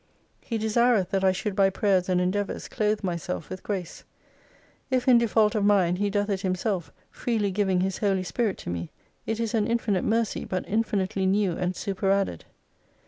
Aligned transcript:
He 0.41 0.57
desireth 0.57 1.11
that 1.11 1.23
I 1.23 1.31
should 1.31 1.55
by 1.55 1.69
prayers 1.69 2.09
and 2.09 2.19
endeavours 2.19 2.67
clothe 2.67 3.03
myself 3.03 3.51
with 3.51 3.61
grace. 3.61 4.03
If 4.89 5.07
in 5.07 5.19
default 5.19 5.53
of 5.53 5.63
mine, 5.63 5.97
He 5.97 6.09
doth 6.09 6.27
it 6.31 6.41
Himself, 6.41 6.91
freely 7.11 7.51
giving 7.51 7.81
His 7.81 7.99
Holy 7.99 8.23
Spirit 8.23 8.57
to 8.59 8.71
me, 8.71 8.89
it 9.27 9.39
is 9.39 9.53
an 9.53 9.67
infinite 9.67 10.03
mercy, 10.03 10.43
but 10.43 10.65
infinitely 10.67 11.27
new 11.27 11.51
and 11.51 11.75
superadded. 11.75 12.45